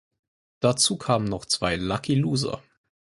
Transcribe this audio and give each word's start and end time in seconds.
Dazu 0.61 0.97
kamen 0.97 1.25
noch 1.27 1.45
zwei 1.45 1.75
Lucky 1.75 2.15
Loser. 2.15 2.63